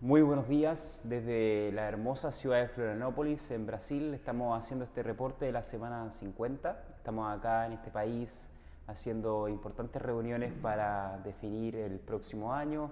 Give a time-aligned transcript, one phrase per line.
[0.00, 4.12] Muy buenos días desde la hermosa ciudad de Florianópolis, en Brasil.
[4.12, 6.84] Estamos haciendo este reporte de la semana 50.
[6.96, 8.50] Estamos acá en este país
[8.86, 12.90] haciendo importantes reuniones para definir el próximo año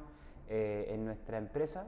[0.49, 1.87] eh, en nuestra empresa.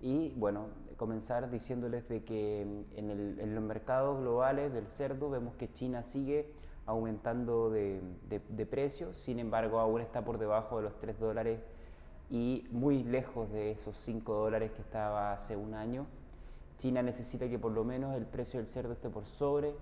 [0.00, 5.72] Y bueno, comenzar diciéndoles de que en, en, los mercados globales del cerdo vemos que
[5.72, 6.48] China sigue
[6.86, 11.60] aumentando de, de, de precio, sin embargo aún está por debajo de los 3 dólares
[12.34, 16.04] y muy lejos de esos 5 dólares que estaba hace un año.
[16.78, 19.76] China necesita que por lo menos el precio del cerdo esté por sobre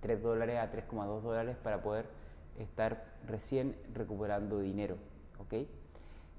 [0.00, 2.06] 3 dólares a 3,2 dólares para poder
[2.58, 4.96] estar recién recuperando dinero.
[5.38, 5.68] ¿okay?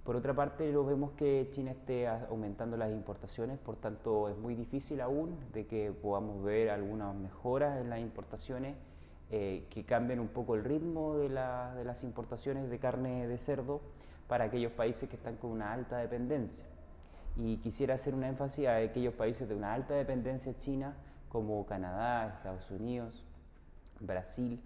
[0.04, 4.56] Por otra parte, lo vemos que China esté aumentando las importaciones, por tanto es muy
[4.56, 8.76] difícil aún de que podamos ver algunas mejoras en las importaciones
[9.30, 13.82] eh, que cambien un poco el ritmo de, las importaciones de carne de cerdo
[14.28, 16.66] para aquellos países que están con una alta dependencia.
[17.36, 20.96] Y quisiera hacer un énfasis a aquellos países de una alta dependencia china,
[21.30, 23.26] como Canadá, Estados Unidos,
[24.00, 24.62] Brasil.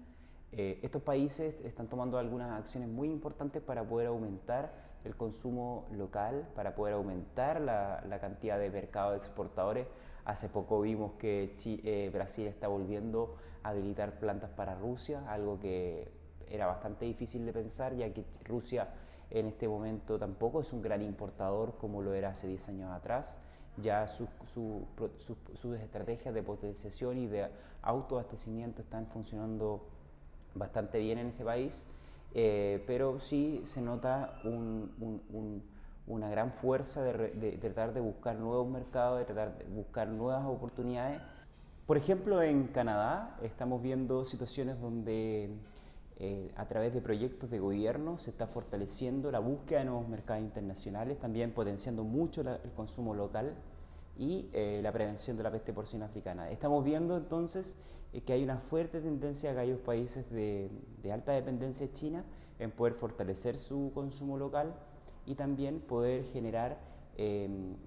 [0.51, 6.47] Eh, estos países están tomando algunas acciones muy importantes para poder aumentar el consumo local,
[6.55, 9.87] para poder aumentar la, la cantidad de mercados exportadores.
[10.25, 16.11] Hace poco vimos que eh, Brasil está volviendo a habilitar plantas para Rusia, algo que
[16.47, 18.89] era bastante difícil de pensar, ya que Rusia
[19.31, 23.39] en este momento tampoco es un gran importador como lo era hace 10 años atrás.
[23.77, 24.27] Ya sus
[25.81, 27.47] estrategias de potenciación y de
[27.81, 29.87] autoabastecimiento están funcionando
[30.53, 31.85] bastante bien en este país,
[32.33, 34.39] eh, pero sí se nota
[36.07, 41.21] una gran fuerza de, tratar de buscar nuevos mercados, de tratar de buscar nuevas oportunidades.
[41.85, 45.49] Por ejemplo, en Canadá estamos viendo situaciones donde
[46.17, 50.43] eh, a través de proyectos de gobierno se está fortaleciendo la búsqueda de nuevos mercados
[50.43, 53.55] internacionales, también potenciando mucho el consumo local
[54.21, 56.51] y eh, la prevención de la peste porcina africana.
[56.51, 57.75] Estamos viendo entonces
[58.13, 60.69] eh, que hay una fuerte tendencia a aquellos países de,
[61.11, 62.23] alta dependencia de China
[62.59, 64.75] en poder fortalecer su consumo local
[65.25, 66.77] y también poder generar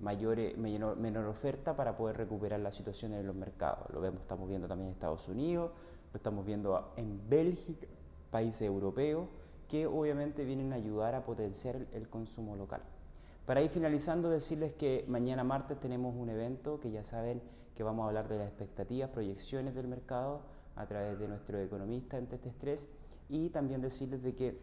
[0.00, 3.88] mayor, menor, menor, oferta para poder recuperar la situación en los mercados.
[3.92, 5.70] Lo vemos, estamos viendo también en Estados Unidos,
[6.12, 7.86] lo estamos viendo en Bélgica,
[8.30, 9.28] países europeos
[9.68, 12.82] que obviamente vienen a ayudar a potenciar el consumo local.
[13.46, 17.42] Para ir finalizando, decirles que mañana martes tenemos un evento que ya saben
[17.74, 20.40] que vamos a hablar de las expectativas, proyecciones del mercado
[20.76, 22.88] a través de nuestro economista en este estrés
[23.28, 24.58] y también decirles de que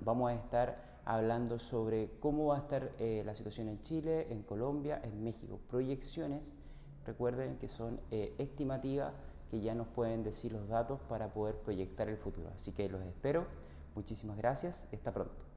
[0.00, 4.42] vamos a estar hablando sobre cómo va a estar eh, la situación en Chile, en
[4.42, 5.60] Colombia, en México.
[5.68, 6.54] Proyecciones,
[7.04, 9.12] recuerden que son eh, estimativas
[9.50, 12.50] que ya nos pueden decir los datos para poder proyectar el futuro.
[12.56, 13.46] Así que los espero.
[13.94, 14.88] Muchísimas gracias.
[14.92, 15.55] Hasta pronto.